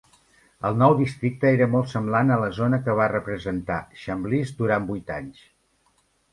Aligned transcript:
El 0.69 0.77
nou 0.83 0.95
districte 1.01 1.51
era 1.57 1.67
molt 1.73 1.91
semblant 1.91 2.33
a 2.33 2.39
la 2.45 2.49
zona 2.61 2.81
que 2.87 2.97
va 3.01 3.11
representar 3.13 3.79
Chambliss 4.07 4.59
durant 4.65 4.93
vuit 4.93 5.17
anys. 5.21 5.49